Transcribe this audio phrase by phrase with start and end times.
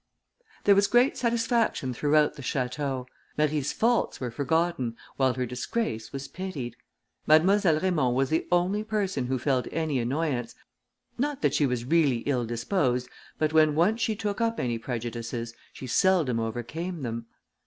[0.63, 3.05] There was great satisfaction throughout the château;
[3.37, 6.75] Marie's faults were forgotten, while her disgrace was pitied.
[7.27, 10.55] Mademoiselle Raymond was the only person who felt any annoyance;
[11.19, 15.53] not that she was really ill disposed, but when once she took up any prejudices,
[15.71, 17.27] she seldom overcame them.